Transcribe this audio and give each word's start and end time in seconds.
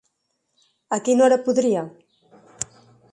A 0.97 0.99
quina 1.09 1.27
hora 1.27 1.39
podria? 1.49 1.83